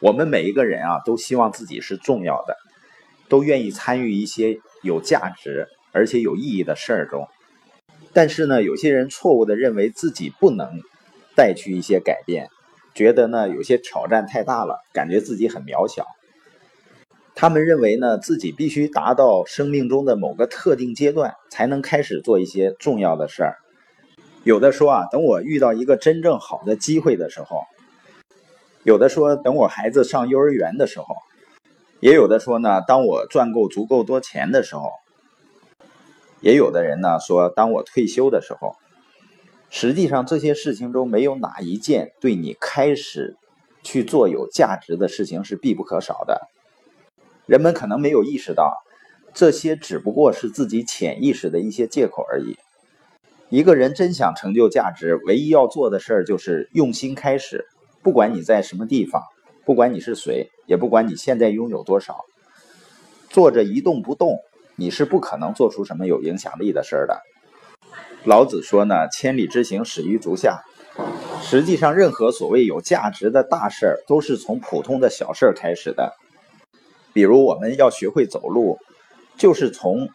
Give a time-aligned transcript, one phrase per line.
[0.00, 2.56] 我们每一个人啊，都希望自己是重要的，
[3.28, 7.26] 都愿意参与一些有价值而且有意义的事儿中。
[8.12, 10.80] 但是呢，有些人错误的认为自己不能
[11.34, 12.48] 带去一些改变，
[12.94, 16.06] 觉得呢有些挑战太大了，感觉自己很渺小。
[17.34, 23.56] 他们认为呢，自己必须达到生命中的某个特定阶段，才能开始做一些重要的事儿。
[24.44, 27.62] 有的说啊，等我遇到一个真正好的机会的时候。
[28.88, 31.14] 有的说等我孩子上幼儿园的时候，
[32.00, 34.92] 也有的说呢，当我赚够足够多钱的时候，
[36.40, 38.76] 也有的人呢说当我退休的时候。
[39.68, 43.36] 实际上这些事情中没有哪一件对你开始
[43.82, 46.48] 去做有价值的事情是必不可少的。
[47.44, 48.82] 人们可能没有意识到，
[49.34, 52.56] 这些只不过是自己潜意识的一些借口而已。
[53.50, 57.66] 一个人真想成就价值，唯一要做的事儿就是用心开始。
[58.02, 59.22] 不管你在什么地方，
[59.64, 62.24] 不管你是谁，也不管你现在拥有多少，
[63.28, 64.38] 坐着一动不动，
[64.76, 67.20] 你是不可能做出什么有影响力的事儿的。
[68.24, 70.62] 老子说呢：“千里之行，始于足下。”
[71.40, 76.14] 实际上，任何所谓有价值的大事儿，都是从普通的小事儿开始的。
[77.12, 78.78] 比如，我们要学会走路，
[79.36, 80.08] 就是从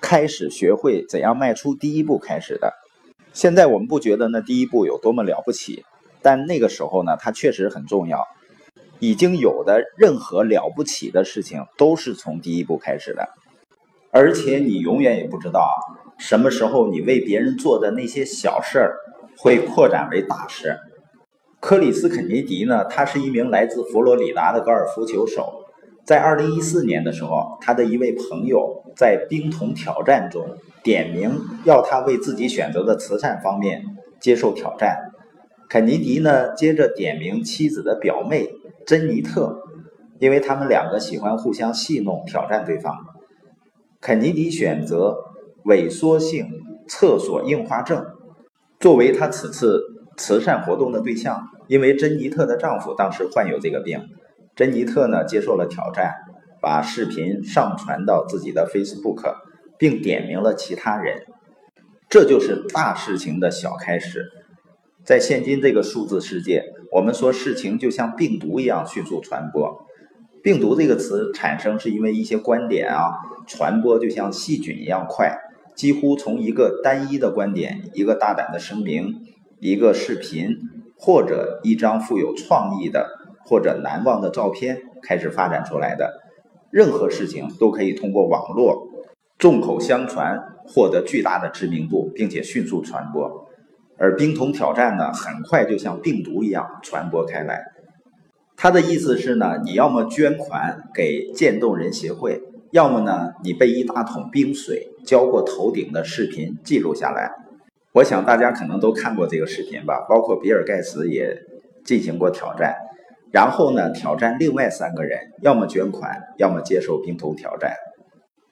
[0.00, 2.72] 开始学会怎样迈出第一步开始的。
[3.32, 5.84] 现在我们不觉得那第一步有多么了不起。
[6.22, 8.26] 但那个时候呢，它确实很重要。
[9.00, 13.28] 已经有的任何了不起的事情，都是从第一步开始的。
[14.10, 15.68] 而且你永远也不知道
[16.18, 18.96] 什么时候你为别人做的那些小事儿
[19.36, 20.78] 会扩展为大事。
[21.60, 25.64] 克里斯肯尼迪呢，他是一名来自佛罗里达的高尔夫球手。
[26.04, 33.84] 在二零一四年的时候，他的一位朋友在冰桶挑战中点名要他为自己选择的慈善方面
[34.18, 35.07] 接受挑战。
[35.68, 38.48] 肯尼迪呢，接着点名妻子的表妹
[38.86, 39.60] 珍妮特，
[40.18, 42.96] 因为他们两个喜欢互相戏弄、挑战对方。
[44.00, 45.16] 肯尼迪选择
[45.64, 46.48] 萎缩性
[46.88, 48.06] 厕所硬化症
[48.80, 49.82] 作为他此次
[50.16, 54.00] 慈善活动的对象，因为珍妮特的丈夫当时患有这个病。
[54.56, 56.14] 珍妮特呢，接受了挑战，
[56.62, 59.34] 把视频上传到自己的 Facebook，
[59.76, 61.26] 并点名了其他人。
[62.08, 64.24] 这就是大事情的小开始。
[65.08, 69.86] 在现今这个数字世界，我们说事情就像病毒一样迅速传播。
[70.42, 73.14] 病毒这个词产生是因为一些观点啊，
[73.46, 75.34] 传播就像细菌一样快，
[75.74, 79.22] 几乎从一个单一的观点、一个大胆的声明、
[79.60, 80.58] 一个视频
[80.98, 83.08] 或者一张富有创意的
[83.46, 86.20] 或者难忘的照片开始发展出来的。
[86.70, 88.88] 任何事情都可以通过网络
[89.38, 93.47] 众口相传，获得巨大的知名度，并且迅速传播。
[93.98, 97.64] 而冰桶挑战呢，很快就像病毒一样传播开来。
[98.56, 107.30] 他的意思是呢，你要么捐款给渐冻人协会，要么呢，你被一大桶冰水浇过头顶的视频记录下来。
[107.92, 111.36] 我想大家可能都看过这个视频吧，包括比尔盖茨也
[111.84, 112.76] 进行过挑战。
[113.30, 117.74] 然后呢，挑战另外三个人，要么捐款，要么接受冰桶挑战。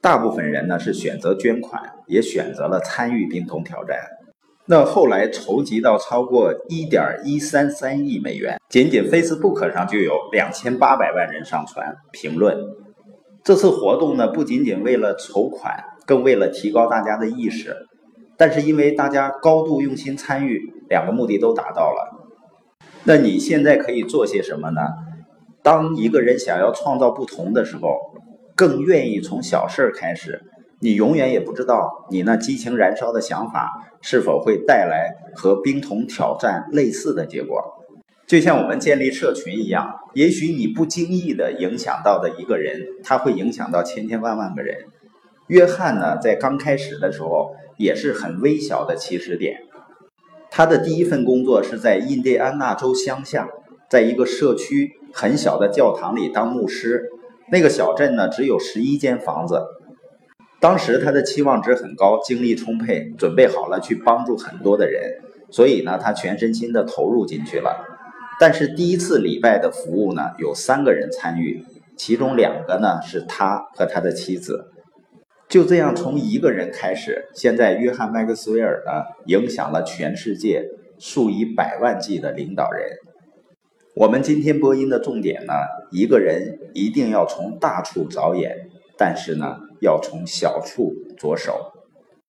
[0.00, 3.98] 大部分人呢是选择捐款，也选择了参与冰桶挑战。
[4.70, 12.54] 那后来筹集到超过一点一三三亿美元，仅仅 Facebook 上就有两千八百万人上传评论。
[13.42, 17.74] 这次活动呢，不仅仅为了筹款，更为了提高大家的意识。
[18.36, 22.28] 但是因为大家高度用心参与，两个目的都达到了。
[23.04, 24.82] 那你现在可以做些什么呢？
[25.62, 27.96] 当一个人想要创造不同的时候，
[28.54, 30.42] 更愿意从小事儿开始。
[30.80, 37.74] 你永远也不知道，你那激情燃烧的想法是否会带来和冰桶挑战类似的结果。
[38.26, 44.84] 就像我们建立社群一样，也许你不经意的影响到的一个人，他会影响到千千万万个人。
[45.48, 49.62] 约翰呢，在刚开始的时候也是很微小的起始点。
[50.50, 53.48] 他的第一份工作是在印第安纳州乡下，
[53.88, 57.08] 在一个社区很小的教堂里当牧师。
[57.50, 59.62] 那个小镇呢，只有十一间房子。
[60.60, 65.20] 当时他的期望值很高，精力充沛，准备好了去帮助很多的人，
[65.50, 67.86] 所以呢，他全身心的投入进去了。
[68.40, 71.64] 但是第一次礼拜的服务呢，有三个人参与，
[71.96, 74.72] 其中两个呢是他和他的妻子。
[75.48, 80.64] 就这样，从一个人开始，现在约翰麦克斯韦尔呢，影响了全世界
[80.98, 82.90] 数以百万计的领导人。
[83.94, 85.52] 我们今天播音的重点呢，
[85.92, 89.60] 一个人一定要从大处着眼，但是呢。
[89.80, 91.77] 要从小处着手。